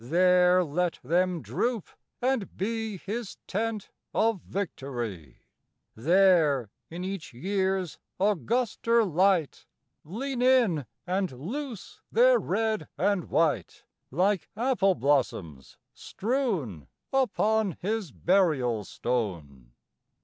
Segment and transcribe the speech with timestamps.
[0.03, 1.87] There let them droop,
[2.23, 5.43] and be His tent of victory;
[5.93, 9.67] There, in each year's auguster light,
[10.03, 18.83] Lean in, and loose their red and white, Like apple blossoms strewn Upon his burial
[18.83, 19.71] stone.